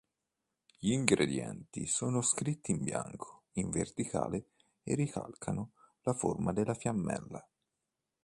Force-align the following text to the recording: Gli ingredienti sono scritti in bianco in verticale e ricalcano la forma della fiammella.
Gli 0.79 0.93
ingredienti 0.93 1.85
sono 1.85 2.23
scritti 2.23 2.71
in 2.71 2.81
bianco 2.83 3.43
in 3.51 3.69
verticale 3.69 4.45
e 4.81 4.95
ricalcano 4.95 5.73
la 6.01 6.13
forma 6.15 6.51
della 6.51 6.73
fiammella. 6.73 7.47